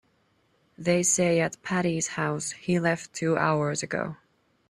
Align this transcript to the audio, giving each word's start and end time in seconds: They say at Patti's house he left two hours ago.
They 0.79 1.03
say 1.03 1.39
at 1.41 1.61
Patti's 1.61 2.07
house 2.17 2.53
he 2.53 2.79
left 2.79 3.13
two 3.13 3.37
hours 3.37 3.83
ago. 3.83 4.15